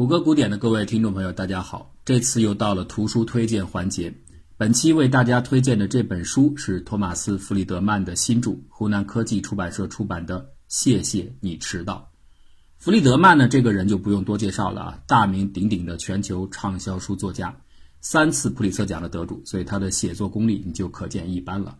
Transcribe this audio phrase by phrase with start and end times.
[0.00, 1.94] 谷歌古典的各位听众朋友，大家好！
[2.06, 4.14] 这次又到了图书推荐环节。
[4.56, 12.10] 本期为大家推荐的这本书是托马斯·弗里德曼的新著，湖南科技出版社出版的《谢谢你迟到》。
[12.82, 17.54] 弗里德曼呢，这个人就不用多介绍了啊，大名鼎鼎的全球畅销书作家，
[18.00, 21.76] 三次普利策奖的得主，所以他的写作功力你就可见一斑了。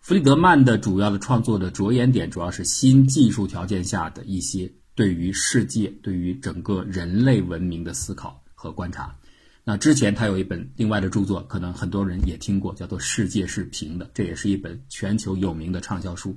[0.00, 4.74] 弗里德曼的主要的创作的着眼点，主要是新技术条件下的一些。
[4.96, 9.14] 对于世界、对于整个人类文明的思考和观察。
[9.62, 16.36] 那之前他有一本另外的著作，可能很多人也听过，叫做《世界是平的》，这也是一本全球有名的畅销书。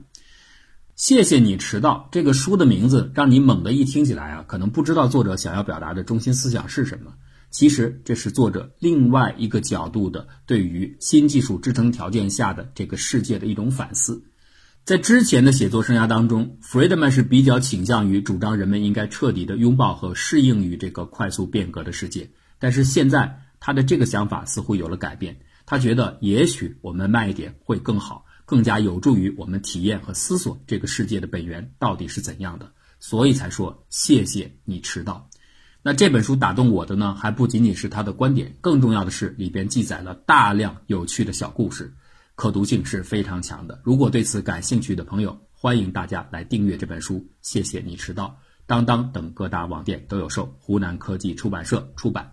[0.96, 2.10] 谢谢你迟到。
[2.12, 7.14] 这个书的名字让你猛地一听起来啊，可能不知道作者想要表达的中心思想是什么。
[7.52, 14.22] 其实这是作者另外一个角度的对于新技术支撑条件下的这个世界的一种反思。
[14.86, 22.32] 在之前的写作生涯当中，弗雷德曼是比较倾向于主张人们应该彻底的拥抱和适应于这个快速变革的世界。
[22.58, 25.38] 但是现在他的这个想法似乎有了改变，
[25.68, 32.72] 他觉得也许我们慢一点会更好，更加有助于我们体验和思索这个世界的本源到底是怎样的。
[33.00, 35.30] 所以才说谢谢你迟到。
[35.84, 41.94] 那这本书打动我的呢，还不仅仅是他的观点，更重要的是里边记载了大量有趣的小故事。
[42.40, 43.82] 可读性是非常强的。
[43.84, 47.28] 如果对此感兴趣的朋友，欢迎大家来订阅这本书。
[47.42, 52.32] 谢谢你迟到，当当等各大网店都有售，湖南科技出版社出版。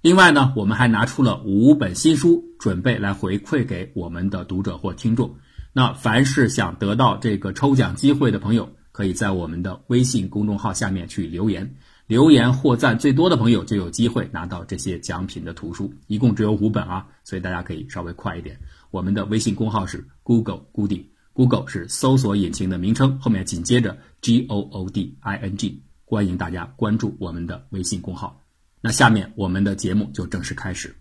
[0.00, 5.36] 另外呢，我们还拿出了五本新书，准备来回馈给我们的读者或听众。
[5.74, 15.92] 那凡是想得到这个抽奖机会的朋友，可以在我们的微信公众号下面去留言，留言获赞最多的朋友就有机会拿到这些奖品的图书。
[16.06, 18.58] 一共只有五本啊，所以大家可以稍微快一点。
[18.94, 28.40] 我们的微信公号是 Google 固定，Google 是搜索引擎的名称，后面紧接着 G O O D I N G，欢迎大家关注我们的微信公号。
[28.80, 30.94] 那下面我们的节目就正式开始。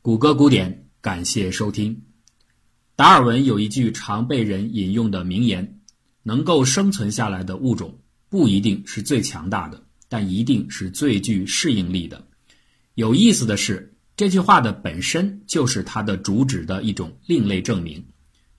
[0.00, 2.02] 谷歌古典，感谢收听。
[2.96, 5.80] 达尔文有一句常被人引用的名言：
[6.22, 8.00] 能够生存下来的物种
[8.30, 12.26] 不一定是最强大的，但一定是最具适应力的。
[12.94, 13.90] 有意思的是。
[14.16, 18.06] 这句话的本身就是它的主旨的一种另类证明。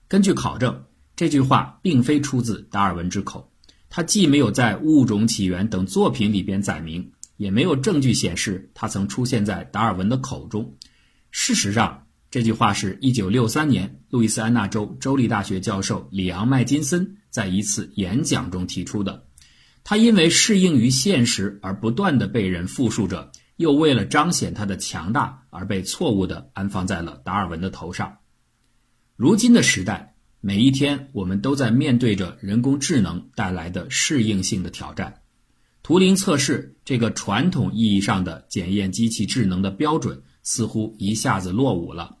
[0.06, 0.84] 根据考证，
[1.16, 3.50] 这句话并非出自达尔文之口，
[3.88, 10.76] 他既没有在《物种起源》等作品里边载明，也没有证据显示他曾出现在达尔文的口中。
[11.30, 19.24] 事实上，这句话是一九六三年路易斯安那州州立大学教授里昂·麦金森在一次演讲中提出的。
[19.84, 23.32] 他因为适应于现实而不断的被人复述着。
[23.56, 28.18] 又为了彰显他的强大而被错误地安放在了达尔文的头上。
[29.16, 35.22] 如今的时代，每一天我们都在面对着人工智能带来的适应性的挑战。
[35.82, 42.18] 图灵测试这个传统意义上的检验机器智能的标准似乎一下子落伍了。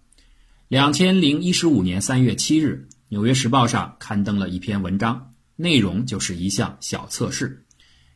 [0.68, 7.65] 两千零一十五年三月七日，《纽约时报》上刊登了一篇文章，内容就是一项小测试。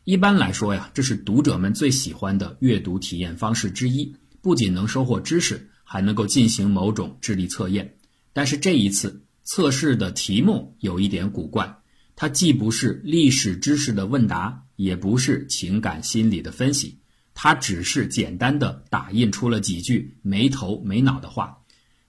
[0.05, 7.97] 一般来说呀，这是读者们最喜欢的阅读体验方式之一，不仅能收获知识，还能够进行某种智力测验。
[8.33, 11.77] 但是这一次测试的题目有一点古怪，
[12.17, 16.99] 它既不是历史知识的问答，也不是情感心理的分析，
[17.35, 21.59] 它只是简单的打印出了几句没头没脑的话。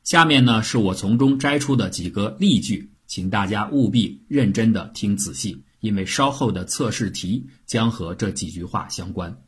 [0.05, 5.63] 下面呢，是我从中摘出的几个例句，请大家务必认真的听仔细。
[5.81, 9.43] 因为稍后的测试题将和这几句话相关。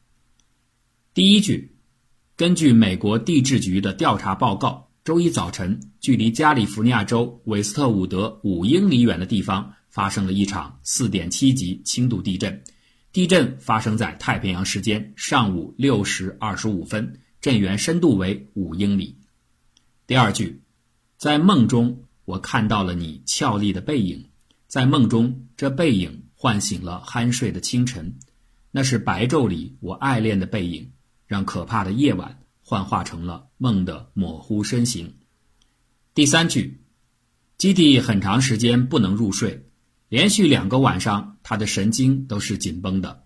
[1.13, 1.77] 第一句，
[2.35, 12.63] 根据美国地质局的调查报告，周一早晨，距离加利福尼亚州韦斯特伍德五英里远的地方发生了一场4.7级轻度地震。
[13.11, 19.19] 地震发生在太平洋时间上午六时二十五分，震源深度为五英里。
[20.07, 20.63] 第二句，
[21.17, 24.29] 在梦中，我看到了你俏丽的背影。
[24.67, 28.19] 在梦中，这背影唤醒了酣睡的清晨，
[28.69, 30.91] 那是白昼里我爱恋的背影，
[31.25, 35.15] 让可怕的夜晚幻化成了梦的模糊身形。
[36.13, 36.81] 第三句，
[37.57, 39.69] 基地很长时间不能入睡，
[40.09, 43.23] 连续两个晚上他的神经都是紧绷的。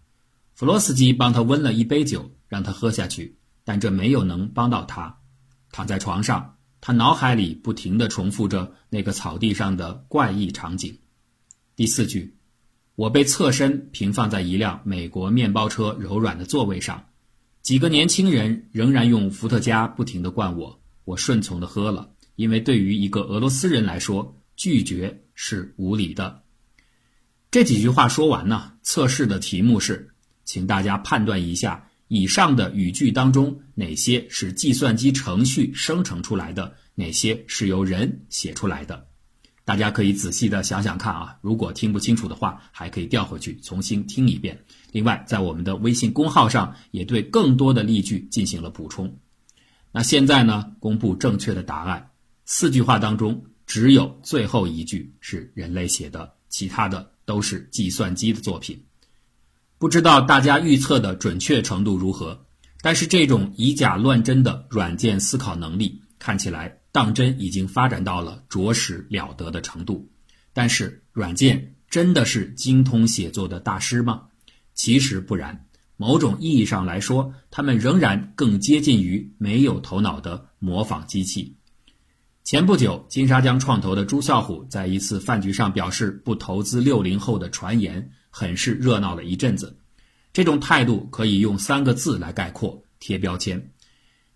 [0.53, 5.17] 弗罗斯基帮他温了一杯酒，让他喝下去，但这没有能帮到他。
[5.71, 10.99] 躺在床上，他脑海里不停地重复着那个草地上的怪异场景。
[11.75, 12.36] 第四句，
[12.97, 17.05] 我被侧身平放在一辆美国面包车柔软的座位上，
[17.61, 26.41] 几个年轻人仍然用伏特加不停地灌我，我顺从地喝了，因为对于一个俄罗斯人来说，拒绝是无理的。
[27.51, 30.09] 这几句话说完呢，测试的题目是
[30.43, 39.05] 请大家判断一下以上的语句当中哪些是计算机程序生成出来的，哪些是由人写出来的。
[39.67, 44.63] 大家可以仔细的想想看啊，如果听不清楚的话，还可以调回去重新听一遍。
[44.93, 49.17] 另外，在我们的微信公号上也对更多的例句进行了补充。
[49.91, 52.11] 那现在呢，公布正确的答案。
[52.45, 58.85] 四句话当中，只有最后一句是人类写的，其他的都是计算机的作品。
[59.77, 62.45] 不知道大家预测的准确程度如何？
[62.81, 66.77] 但是这种以假乱真的软件思考能力，看起来。
[66.97, 70.09] 当真已经发展到了着实了得的程度，
[70.51, 74.23] 但是软件真的是精通写作的大师吗？
[74.73, 81.57] 其实不然，某种意义上来说，他们仍然更接近于没有头脑的模仿机器。
[82.43, 89.77] 前不久，金沙江创投的朱啸虎在一次饭局上表示不投资六零后的传言，很是热闹了一阵子。
[90.33, 93.69] 这种态度可以用三个字来概括：贴标签。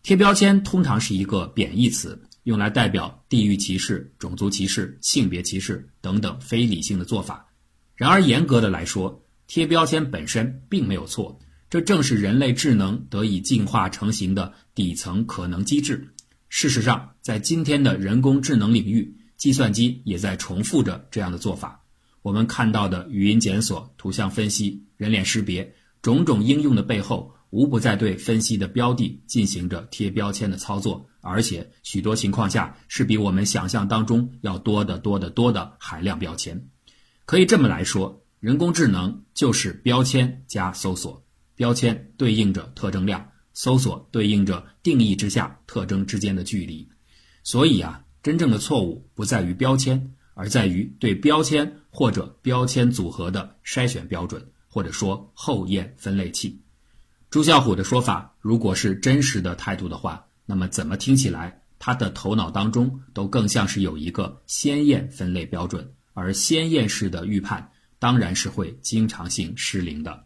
[0.03, 2.21] 贴标签通常是一个贬义词。
[2.43, 7.47] 用来代表地域歧视、种族歧视、性别歧视等等非理性的做法。
[7.95, 11.39] 然而，严格的来说，贴标签本身并没有错，
[11.69, 16.13] 这正是人类智能得以进化成型的底层可能机制。
[16.49, 21.83] 事实上，在今天的人工智能领域，计算机也在重复着这样的做法。
[22.21, 27.33] 我们看到的语音检索、图像分析、人脸识别种种应用的背后。
[27.51, 36.67] 无不在对分析的标的进行着贴标签的操作，而且许多情况下是比我们想象当中要多得多得多的海量标签。
[37.25, 41.23] 可以这么来说，人工智能就是标签加搜索，
[41.55, 46.89] 标签对应着特征量，搜索对应着定义之下特征之间的距离。
[47.43, 56.61] 所以啊，真正的错误不在于标签，而在于对标签或者标签组合的筛选标准，或者说后验分类器。
[57.29, 70.25] 朱啸虎的说法，如果是真实的态度的话，那么怎么听起来他的头脑当中都更像是有一个先验分类标准，而先验式的预判当然是会经常性失灵的。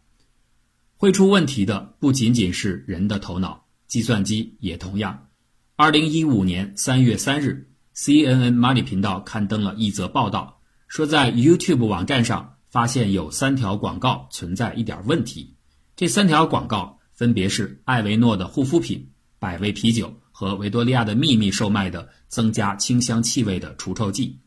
[0.97, 5.27] 会出问题的不仅仅是人的头脑，计算机也同样。
[5.75, 15.55] 二零一五年三月三日，CNN Money 频道刊登了一则报道，说在 YouTube 网站上发现有三条广告存在一点问题。
[15.95, 19.11] 这三条广告分别是艾维诺的护肤品、
[19.45, 24.39] 百威啤酒和维多利亚的秘密售卖的增加清香气味的除臭剂。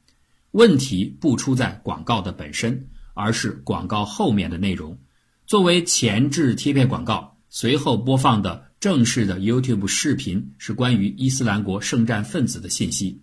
[0.50, 4.98] 问题不出在广告的本身，而是广告后面的内容。
[5.46, 13.22] 作为前置贴片广告，随后播放的正式的 YouTube 视频是关于伊斯兰国圣战分子的信息。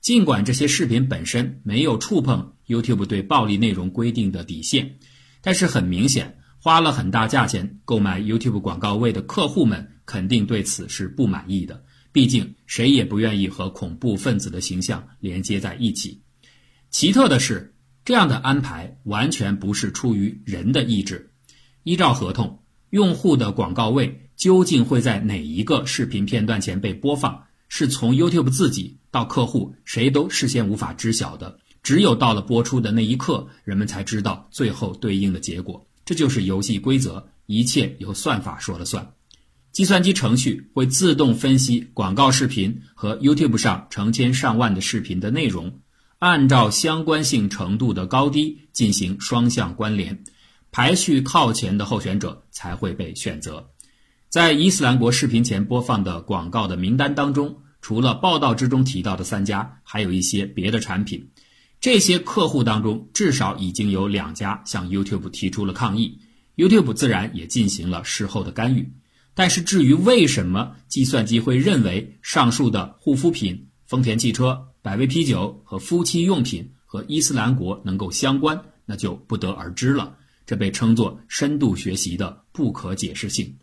[0.00, 4.98] 尽管这些视频本身没有触碰 YouTube 对暴力内容规定的底线，
[5.42, 6.36] 但是很明显。
[6.60, 16.22] 花了很大价钱购买 YouTube 广告位的客户们肯定对此是不满意的，毕竟谁也不愿意和恐怖分子的形象连接在一起。
[16.88, 17.74] 奇特的是，
[18.06, 21.30] 这样的安排完全不是出于人的意志。
[21.82, 31.58] 依照合同，用户的广告位究竟会在哪一个视频片段前被播放，是从 YouTube 自己到客户谁都事先无法知晓的。
[31.82, 35.86] 只有到了播出的那一刻，人们才知道最后对应的结果。
[36.06, 39.12] 这就是游戏规则，一切由算法说了算。
[39.72, 45.80] 计算机程序会自动分析广告视频和 YouTube 上成千上万的视频的内容，
[46.18, 50.24] 按照相关性程度的高低进行双向关联，
[50.72, 53.70] 排序靠前的候选者才会被选择。
[54.28, 61.30] 在伊斯兰国视频前播放的广告的名单当中，除了报道之中提到的三家，还有一些别的产品。
[61.80, 66.18] 这些客户当中，至少已经有两家向 YouTube 提出了抗议
[66.56, 68.92] ，YouTube 自然也进行了事后的干预。
[69.38, 80.16] 但是，至于为什么计算机会认为上述的护肤品、丰田汽车、百威啤酒和夫妻用品和伊斯兰国能够相关，那就不得而知了。
[80.44, 83.56] 这被称作深度学习的不可解释性。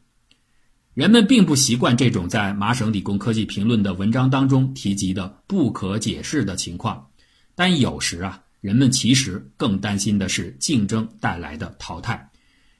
[0.94, 7.06] 人们并不习惯这种在麻省理工科技评论的文章当中提及的不可解释的情况。
[7.54, 12.32] 但有时啊，人们其实更担心的是竞争带来的淘汰。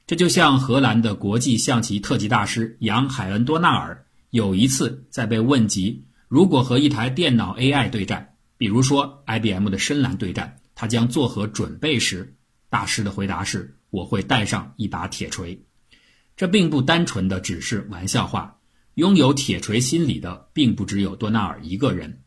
[0.06, 12.36] 这就像荷兰的国际象棋特级大师杨海恩多纳尔有一次在被问及如果和一台电脑 AI 对战，比如说 IBM 的深蓝对战，他将作何准备时，
[12.68, 15.60] 大师的回答是：“我会带上一把铁锤。”
[16.36, 18.58] 这并不单纯的只是玩笑话。
[18.94, 22.22] 拥有铁锤心理的，并不只有多纳尔一个人。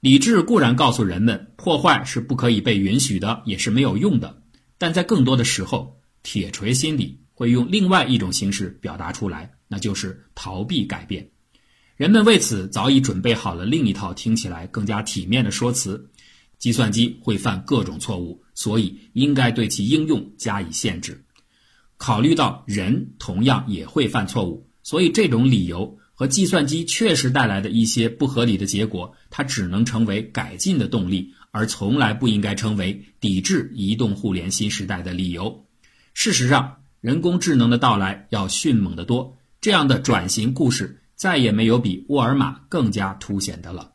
[0.00, 4.42] 理智固然告诉人们破坏是不可以被允许的，也是没有用的，
[4.76, 11.28] 但在更多的时候，铁锤心理会用另外一种形式表达出来，那就是逃避改变。
[11.96, 16.10] 人们为此早已准备好了另一套听起来更加体面的说辞：
[16.58, 21.24] 计算机会犯各种错误，所以应该对其应用加以限制。
[21.96, 25.98] 考虑到人同样也会犯错误，所以这种理由。
[26.14, 35.66] 和计算机确实带来的一些不合理的结果，它只能成为改进的动力，而从来不应该成为抵制移动互联新时代的理由。
[36.14, 43.92] 事实上，人工智能的到来要迅猛得多，这样的转型故事再也没有比沃尔玛更加凸显的了。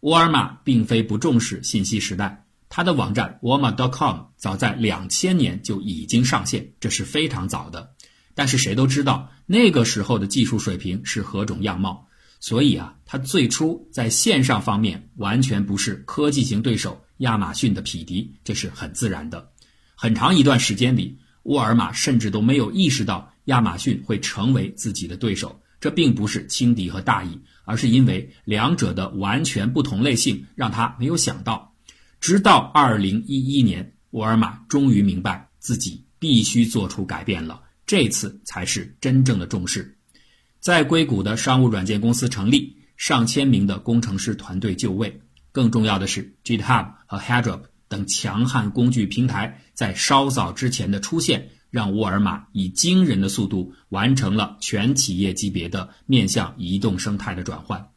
[0.00, 7.94] 沃尔玛并非不重视信息时代，它的网站 Walmart.com 早在两千年就已经上线，这是非常早的。
[8.34, 12.08] 但是谁都知道那个时候的技术水平是何种样貌，
[12.38, 19.50] 所以啊，它最初在线上方面完全不是科技型对手亚马逊的匹敌，这是很自然的。
[19.94, 25.60] 很长一段时间里，沃尔玛甚至都没有意识到亚马逊会成为自己的对手。
[25.80, 31.74] 这并不是轻敌和大意，而是因为两者的完全不同类性让他没有想到。
[32.20, 37.62] 直到二零一一年，沃尔玛终于明白自己必须做出改变了。
[37.86, 39.96] 这次才是真正的重视，
[40.60, 45.18] 在硅谷的商务软件公司成立，上千名的工程师团队就位。
[45.50, 57.90] 更重要的是，GitHub 和 Hardop 等强悍工具平台在稍早之前的出现，让沃尔玛以惊人的速度完成了全企业级别的面向移动生态的转换。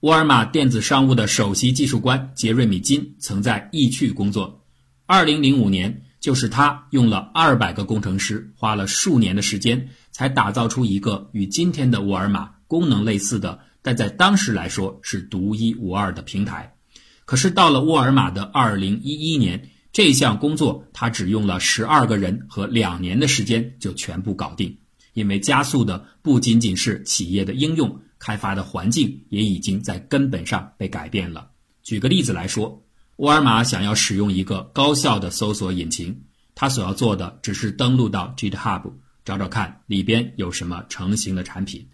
[0.00, 4.64] 沃尔玛电子商务的首席技术官杰瑞米金曾在易趣工作，
[5.06, 6.02] 二零零五年。
[6.20, 16.74] 就是他用了二百个工程师，花了数年的时间，才打造出一个与今天的沃尔玛功能类似的，但在当时来说是独一无二的平台。
[17.30, 24.78] 可是到了沃尔玛的二零一一年，这项工作他只用了十二个人和两年的时间就全部搞定。
[25.12, 31.52] 因为加速的不仅仅是企业的应用，开发的环境也已经在根本上被改变了。
[31.84, 32.82] 举个例子来说。
[33.18, 36.22] 沃尔玛想要使用一个高效的搜索引擎，
[36.56, 38.90] 他所要做的只是登录到 GitHub，
[39.24, 41.86] 找找看里边有什么成型的产品。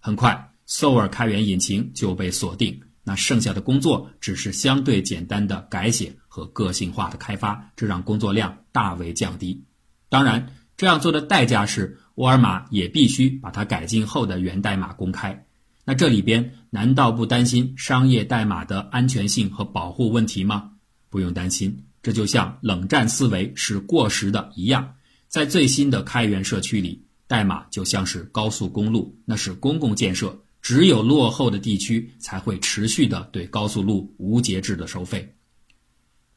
[0.00, 9.64] 很快，Soar 开源引擎就被锁定，那剩下的工作只是相对简单的改写和个性化的开发，这让工作量大为降低。
[10.08, 15.46] 当然，这样做的代价是沃尔玛也必须把它改进后的源代码公开。
[15.84, 20.70] 那这里边难道不担心商业代码的安全性和保护问题吗？
[21.10, 24.94] 不用担心，这就像冷战思维是过时的一样，
[25.26, 35.36] 在最新的开源社区里，代码就像是高速公路，那是公共建设，只有落后的地区才会持续的对高速路无节制的收费。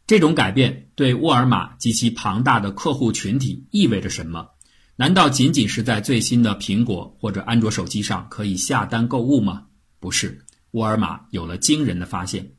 [0.08, 4.50] 这种改变对沃尔玛及其庞大的客户群体意味着什么？
[4.98, 9.68] 难道仅仅是在最新的苹果或者安卓手机上可以下单购物吗？
[10.00, 12.52] 不是，沃尔玛有了惊人的发现。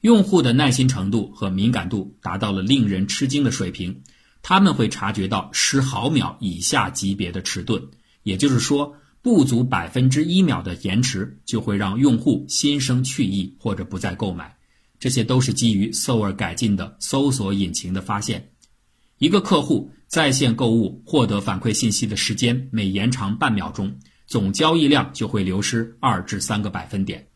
[0.00, 4.02] 用户的耐心程度和敏感度达到了令人吃惊的水平，
[4.42, 7.82] 他们会察觉到十毫秒以下级别的迟钝，
[8.22, 14.54] 也就是说，不足百分之一秒的延迟就会让用户心生去意或者不再购买。
[15.00, 18.50] 这些都是基于 Soar 改进的搜索引擎的发现。
[19.16, 27.26] 一个客户在线购物获得反馈信息的时间每延长半秒钟，总交易量就会流失二至三个百分点。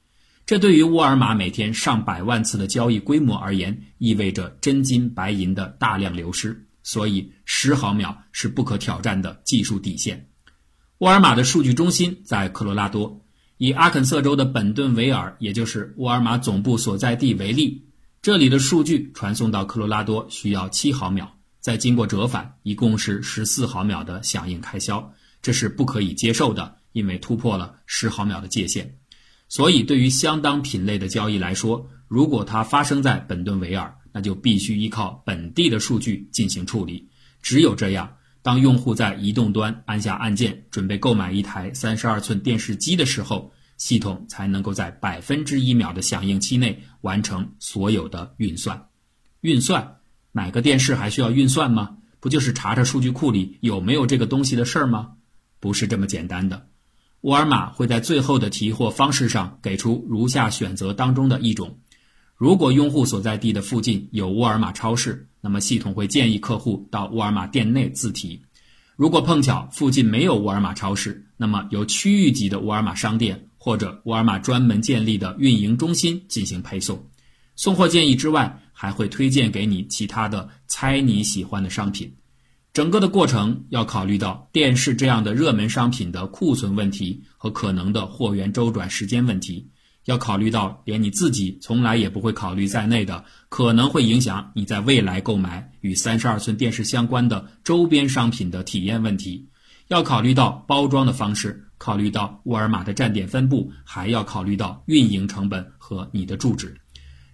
[0.44, 6.66] 这对于沃尔玛每天上百万次的交易规模而言，意味着真金白银的大量流失。
[6.82, 10.28] 所以，十毫秒是不可挑战的技术底线。
[10.98, 13.24] 沃尔玛的数据中心在科罗拉多，
[13.56, 17.84] 以阿肯色州的本顿维尔，也就是沃尔玛总部所在地为例，
[18.20, 28.96] 这里的数据传送到科罗拉多需要七毫秒，再经过折返，一共是十四毫秒的响应开销，这是不可以接受的，因为突破了十毫秒的界限。
[29.48, 37.08] 所以，对于相当品类的交易来说，如果它发生在本顿维尔，那就必须依靠本地的数据进行处理。
[37.40, 38.16] 只有这样，
[38.48, 48.86] 当用户在移动端按下按键准备购买一台三十二寸电视机的时候，系统才能够在百分之一秒的响应期内完成所有的运算。
[49.42, 49.96] 运算，
[50.32, 51.98] 买个电视还需要运算吗？
[52.20, 55.10] 不就是查查数据库里有没有这个东西的事儿吗？
[55.60, 56.68] 不是这么简单的。
[57.20, 61.80] 沃尔玛会在最后的提货方式上给出如下选择当中的一种：
[62.38, 68.40] 如果用户所在地的附近有沃尔玛超市，那么系统会建议客户到沃尔玛店内自提；
[68.94, 77.04] 如果碰巧附近没有沃尔玛超市，那么由区域级的沃尔玛商店或者沃尔玛专门建立的运营中心进行配送。
[77.56, 82.14] 送货建议之外，还会推荐给你其他的猜你喜欢的商品。
[82.72, 89.68] 整个的过程要考虑到电视这样的热门商品的库存问题和可能的货源周转时间问题，
[90.08, 99.46] 要考虑到连你自己从来也不会考虑在内的可能会影响你在未来购买与三十二寸电视相关的周边商品的体验问题，
[99.88, 106.74] 要考虑到包装的方式，考虑到沃尔玛的站点分布，还要考虑到运营成本和你的住址，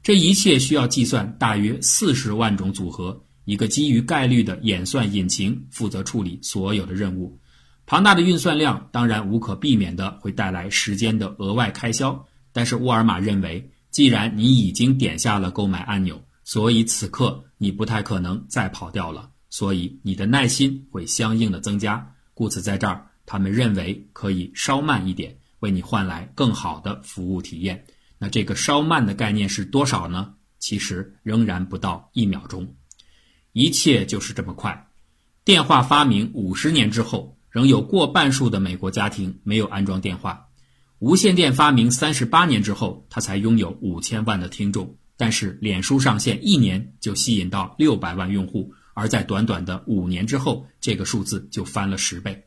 [0.03, 3.25] 这一切需要计算大约四十万种组合。
[3.45, 7.39] 一个基于概率的演算引擎负责处理所有的任务，
[7.87, 12.27] 庞大的运算量当然无可避免的会带来时间的额外开销。
[12.55, 22.15] 但是沃尔玛认为，既然你已经点下了购买按钮，所以此刻你不太可能再跑掉了，所以你的耐心会相应的增加。
[22.33, 27.85] 故此，在这儿他们认为可以稍慢一点，为你换来更好的服务体验。
[28.19, 30.35] 那这个稍慢的概念是多少呢？
[30.61, 32.75] 其实仍然不到一秒钟。
[33.53, 34.89] 一切就是这么快。
[35.45, 40.49] 电话发明五十年之后，仍有过半数的美国家庭没有安装电话。
[41.05, 44.97] 无线电发明三十八年之后，它才拥有五千万的听众。
[45.19, 52.45] 但是，脸书上线一年就吸引到六百万用户，而在短短的五年之后，这个数字就翻了十倍。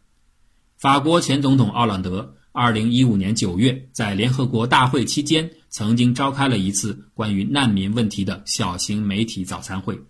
[0.75, 10.01] 法国前总统奥朗德二零一五年九月在联合国大会期间，曾经召开了一次关于难民问题的小型媒体早餐会。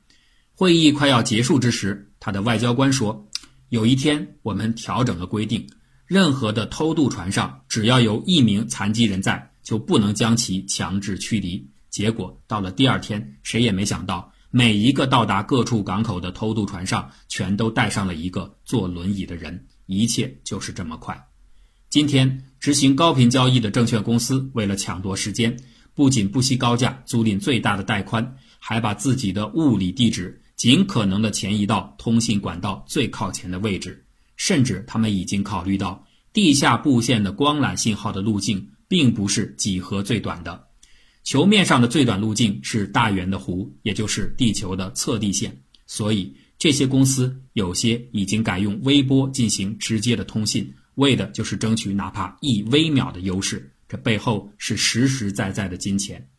[0.54, 3.27] 会议快要结束之时，他的外交官说
[3.68, 5.68] ：“有一天，我们调整了规定，
[6.08, 19.68] 任何的偷渡船上，只要有一名残疾人在，就不能将其强制驱离。”结果到了第二天，谁也没想到，每一个到达各处港口的偷渡船上，全都带上了一个坐轮椅的人。
[19.86, 21.28] 一切就是这么快。
[21.90, 25.58] 今天，执行高频交易的证券公司为了抢夺时间，
[25.94, 30.42] 不仅不惜高价租赁最大的带宽，还把自己的物理地址。
[30.56, 34.07] 尽可能的前移到通信管道最靠前的位置，
[34.38, 40.67] 甚至他们已经考虑到地下布线的光缆信号的路径并不是几何最短的，
[41.23, 45.62] 球面上的最短路径是大圆的弧，也就是地球的测地线。
[45.86, 53.73] 所以这些公司有些已经改用微波进行直接的通信，为的就是争取哪怕一微秒的优势。
[53.89, 56.30] 这背后是实实在在的金钱。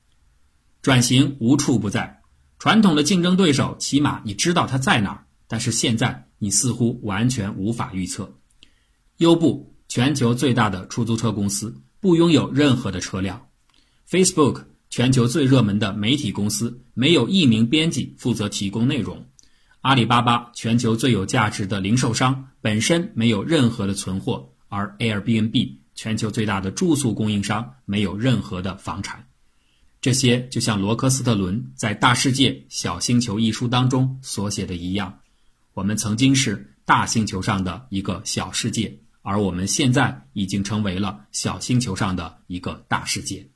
[0.82, 2.20] 转型无处不在。
[2.58, 8.32] 传统的竞争对手，起码你知道它在哪儿，但是现在你似乎完全无法预测。
[9.18, 13.48] 优步，全球最大的出租车公司，不拥有任何的车辆
[14.08, 19.16] ；Facebook，全球最热门的媒体公司，没有一名编辑负责提供内容；
[19.80, 29.26] 阿里巴巴，全球最有价值的零售商，本身没有任何的存货；而 Airbnb，全球最大的住宿供应商，没有任何的房产。
[30.00, 35.18] 这些就像罗克斯特伦在《大世界小星球》一书当中所写的一样，
[35.78, 43.48] 我们曾经是大星球上的一个小世界，而我们现在已经成为了小星球上的一个大世界。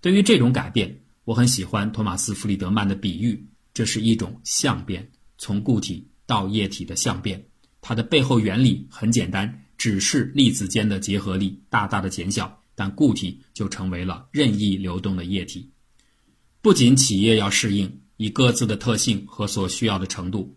[0.00, 7.44] 对于这种改变，我很喜欢托马斯·弗里德曼的比喻，这是一种相变，从固体到液体的相变。
[7.82, 12.58] 它的背后原理很简单，只是粒子间的结合力大大的减小。
[12.74, 15.70] 但固体就成为了任意流动的液体。
[16.62, 20.56] 不仅企业要适应以各自的特性和所需要的程度，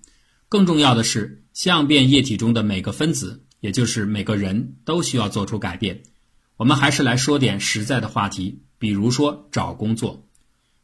[0.53, 6.03] 更重要的是，相变液体中的每个分子，也就是每个人都需要做出改变。
[6.57, 10.27] 我们还是来说点实在的话题，比如说找工作。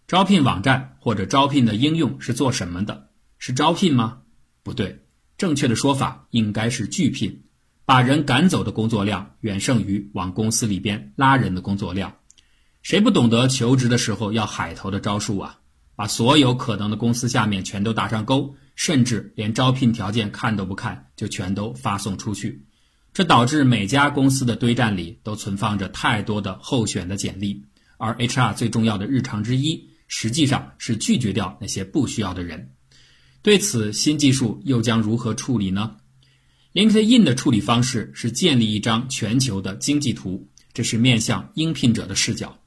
[0.07, 3.09] 招聘网站或者招聘的应用是做什么的？
[3.37, 4.21] 是招聘吗？
[4.63, 5.03] 不对，
[5.37, 7.43] 正确的说法应该是拒聘。
[7.85, 12.15] 把人赶走的工作量远胜于往公司里边拉人的工作量。
[12.81, 15.58] 谁不懂得求职的时候要海投的招数啊？
[15.99, 22.65] 把所有可能的公司下面全都打上勾，甚至连招聘条件看都不看就全都发送出去。
[23.13, 27.65] 这导致每家公司的堆栈里都存放着太多的候选的简历，
[27.97, 32.71] 而 HR 最重要的日常之一，实际上是拒绝掉那些不需要的人。
[33.41, 35.97] 对此，新技术又将如何处理呢
[36.71, 42.57] ？LinkedIn 的处理方式是建立一张全球的经济图，这是面向应聘者的视角。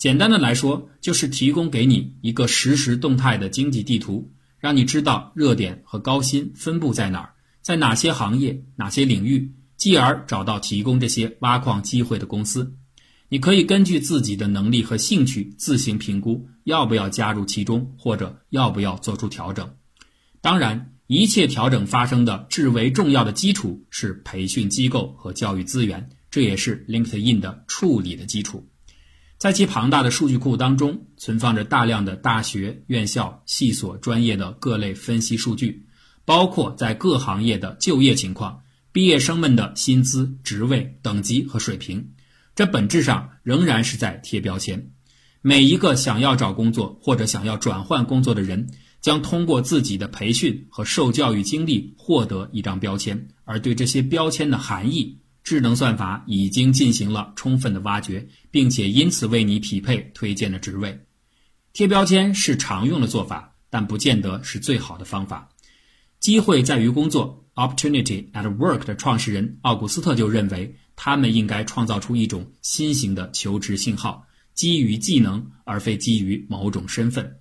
[0.00, 12.74] 简单的来说，就是提供给你一个实时动态的经济地图，让你知道热点和高薪分布在哪儿，在哪些行业、哪些领域，继而找到提供这些挖矿机会的公司。
[13.28, 19.70] 你可以根据自己的能力和兴趣自行评估要不要加入其中，或者要不要做出调整。
[20.40, 20.94] 当然。
[21.12, 28.69] 一切调整发生的至为重要的基础是培训机构和教育资源，这也是 LinkedIn 的处理的基础。
[29.40, 35.86] 在其庞大的数据库当中，存放着大量的大学、院校、系所专业的各类分析数据，
[36.26, 38.60] 包括在各行业的就业情况、
[38.92, 42.10] 毕业生们的薪资、职位、等级和水平。
[42.54, 44.90] 这本质上仍然是在贴标签。
[45.40, 48.68] 每一个想要找工作或者想要转换工作的人，
[49.00, 55.16] 将通过自己的培训和受教育经历获得一张标签，而对这些标签的含义，
[55.50, 61.00] 智能算法已经进行了充分的挖掘，并且因此为你匹配推荐的职位。
[61.72, 65.48] 贴标签是常用的做法，但不见得是最好的方法。
[66.20, 74.24] 机会在于工作 （Opportunity at Work） 的创始人奥古斯特就认为，他们应该创造出一种新型的求职信号。
[74.54, 77.38] 基于技能，而非基于某种身份。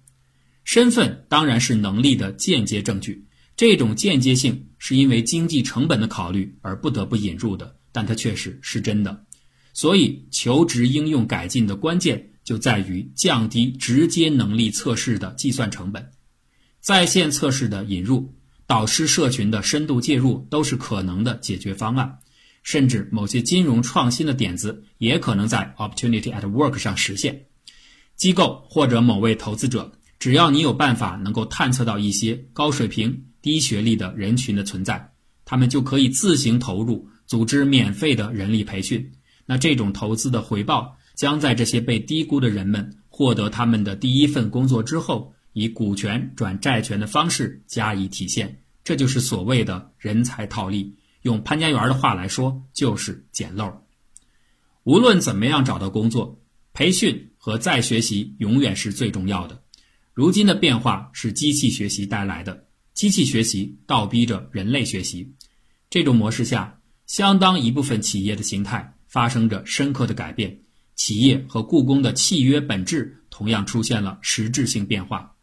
[0.63, 9.25] 身份当然是能力的间接证据，这种间接性是因为经济成本的考虑而不得不引入的，但它确实是真的。
[9.73, 16.11] 所以，求职应用改进的关键就在于降低直接能力测试的计算成本。
[16.81, 18.33] 在线测试的引入，
[18.65, 22.19] 导师社群的深度介入都是可能的解决方案。
[22.61, 27.45] 甚至某些金融创新的点子也可能在 Opportunity at Work 上实现。
[28.17, 35.13] 机构或者某位投资者，只要你有办法能够探测到一些高水平、低学历的人群的存在，
[35.45, 39.11] 他们就可以自行投入组织免费的人力培训。
[39.45, 48.63] 那这种投资的回报将在这些被低估的人们获得他们的第一份工作之后，以股权转债权的方式加以体现。
[48.83, 50.95] 这就是所谓的人才套利。
[51.21, 53.71] 用潘家园的话来说，就是捡漏。
[54.83, 56.41] 无论怎么样找到工作，
[56.73, 59.61] 培训和再学习永远是最重要的。
[60.15, 62.65] 如今的变化是机器学习带来的，
[62.95, 65.31] 机器学习倒逼着人类学习。
[65.89, 66.78] 这种模式下，
[67.09, 70.59] 相当一部分企业的形态发生着深刻的改变，
[70.95, 75.35] 企业和故宫的契约本质同样出现了实质性变化。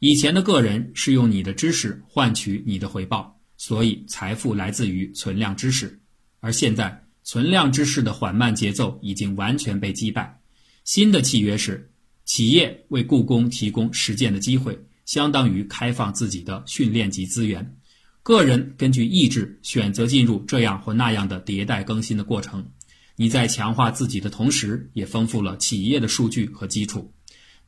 [0.00, 3.40] 以前的个人是用你的知识换取你的回报。
[3.56, 5.98] 所以，财富来自于存量知识，
[6.40, 10.40] 而现在存量知识的缓慢节奏已经完全被击败。
[10.84, 11.90] 新的契约是，
[12.26, 17.77] 企业为故宫提供实践的机会，相当于开放自己的训练及资源。
[18.22, 22.70] 个人根据意志选择进入这样或那样的迭代更新的过程。
[23.16, 27.12] 你在强化自己的同时，也丰富了企业的数据和基础。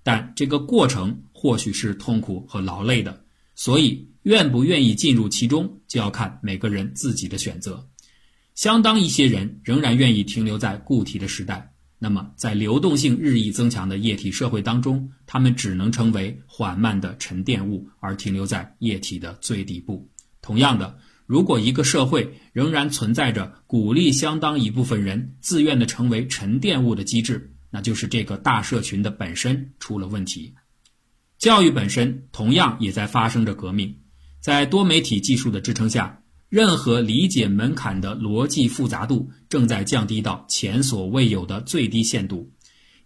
[0.02, 4.08] 但这个过程或许是痛苦和劳累的，所以。
[4.24, 7.88] 愿不愿意进入其中，就要看每个人自己的选择。
[8.54, 20.06] 相当一些人仍然愿意停留在固体的时代，那么在流动性日益增强的液体社会当中，他们只能成为缓慢的沉淀物，而停留在液体的最底部。
[20.42, 30.54] 同样的，如果一个社会仍然存在着鼓励相当一部分人自愿的成为沉淀物的机制，那就是这个大社群的本身出了问题。
[31.38, 33.98] 教育本身同样也在发生着革命。
[34.40, 42.50] 在多媒体技术的支撑下，任何理解门槛的逻辑复杂度正在降低到前所未有的最低限度。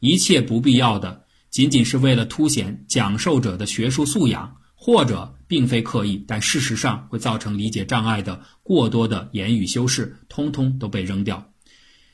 [0.01, 11.51] 一切不必要的，仅仅是为了凸显讲授者的学术素养，或者并非刻意，但事实上会造成理解障碍的过多的言语修饰，通通都被扔掉。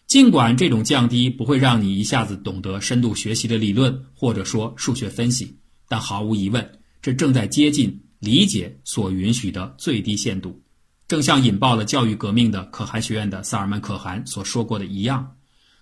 [0.06, 8.00] 尽管这种降低不会让你一下子懂得深度学习的理论，或者说数学分析，但毫无疑问，这正在接近。
[8.20, 10.62] 理解所允许的最低限度，
[11.08, 15.36] 正像引爆了教育革命的可汗学院的萨尔曼·可汗所说过的一样：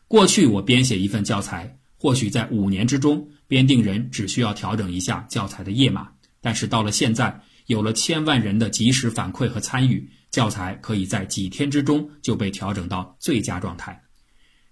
[0.07, 14.05] 过去我编写一份教材，或许在五年之中，编订人只需要调整一下教材的页码；但是到了现在，有了千万人的及时反馈和参与，教材可以在几天之中就被调整到最佳状态。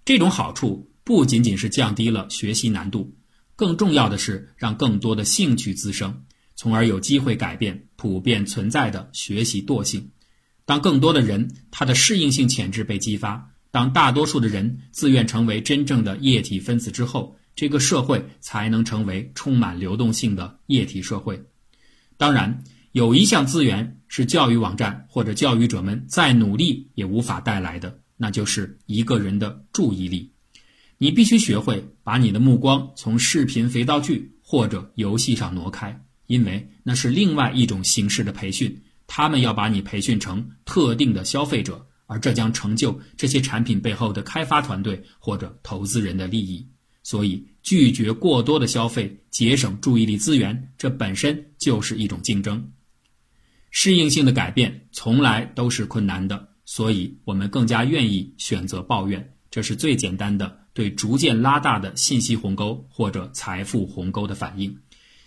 [0.05, 3.15] 这种好处不仅仅是降低了学习难度，
[3.57, 6.23] 更重要的是让更多的兴趣滋生。
[6.59, 10.11] 从而有机会改变普遍存在的学习惰性。
[10.65, 21.45] 当更多的人他的适应性潜质被激发，当大多数的人自愿成为真正的液体分子之后，这个社会才能成为充满流动性的液体社会。
[22.17, 30.33] 当然，有一项资源是教育网站或者教育者们再努力也无法带来的，那就是一个人的注意力。
[30.99, 36.03] 你必须学会把你的目光从视频肥皂剧或者游戏上挪开。
[36.27, 46.67] 因为那是另外一种形式的培训，他们要把你培训成特定的消费者，而这将成就这些产品背后的开发团队或者投资人的利益。
[47.07, 52.73] 所以，拒绝过多的消费，节省注意力资源，这本身就是一种竞争。
[53.71, 59.35] 适应性的改变从来都是困难的，所以我们更加愿意选择抱怨。
[59.53, 64.77] 这是最简单的对逐渐拉大的信息鸿沟或者财富鸿沟的反应。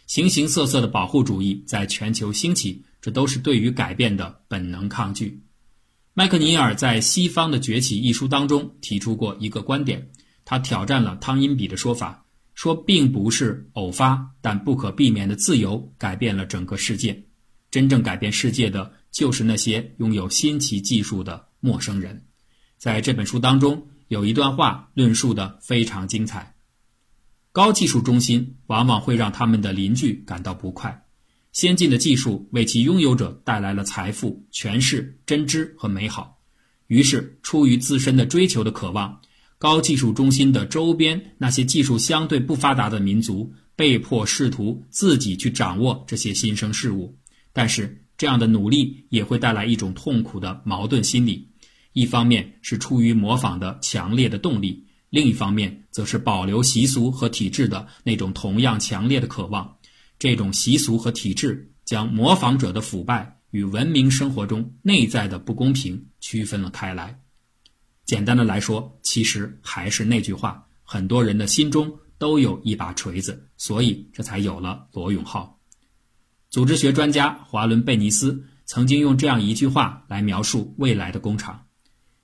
[0.05, 5.41] 形形色色的保护主义在全球兴起，这都是对于改变的本能抗拒。
[6.13, 10.09] 麦克尼尔在《西方的崛起》一书当中提出过一个观点，
[10.49, 17.23] 他挑战了汤因比的说法，说并不是偶发但不可避免的自由改变了整个世界，
[17.69, 22.19] 真正改变世界的就是那些拥有新奇技术的陌生人。
[22.79, 26.55] 在这本书当中，有一段话论述的非常精彩：
[27.51, 31.05] 高技术中心往往会让他们的邻居感到不快。
[31.51, 36.39] 先进的技术为其拥有者带来了财富、权势、真知和美好，
[36.87, 39.21] 于是出于自身的追求的渴望，
[39.59, 47.17] 高技术中心的周边那些技术相对不发达的民族被迫试图自己去掌握这些新生事物。
[47.51, 51.49] 但是这样的努力也会带来一种痛苦的矛盾心理：
[51.91, 59.75] 一方面是出于模仿的强烈的动力，另一方面则是保留习俗和体制的那种同样强烈的渴望。
[60.17, 67.19] 这种习俗和体制将模仿者的腐败与文明生活中内在的不公平区分了开来。
[68.09, 75.59] 简单的来说，其实还是那句话：很多人的心中都有一把锤子，所以这才有了罗永浩。
[76.49, 81.67] 组织学专家华伦贝尼斯曾经用这样一句话来描述未来的工厂：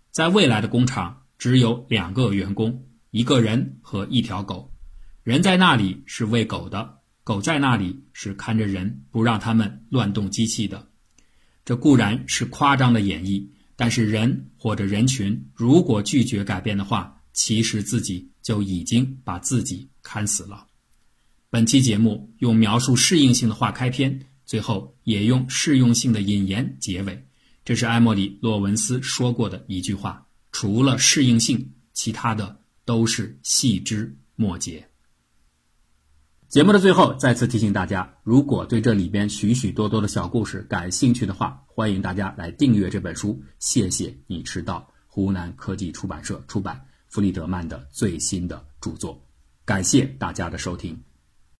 [0.09, 4.73] 在未来的工厂，只有两个员工，一个人和一条狗。
[5.21, 6.97] 人在那里是喂狗的。
[7.23, 10.87] 狗在那里是看着人，不让他们乱动机器的。
[11.63, 20.67] 这固然是夸张的演绎，但是人或者人群如果拒绝改变的话，其实自己就已经把自己看死了。
[21.49, 27.25] 本期节目用描述适应性的话开篇，最后也用适用性的引言结尾。
[27.63, 34.87] 这是埃默里·洛文斯说过的一句话：除了适应性，其他的都是细枝末节。
[36.47, 43.41] 节目的最后，再次提醒大家，如果对这里边许许多多的小故事感兴趣的话，欢迎大家来订阅这本书。
[43.59, 46.79] 谢谢你迟到，湖南科技出版社出版
[47.09, 49.21] 弗里德曼的最新的著作。
[49.65, 51.01] 感谢大家的收听。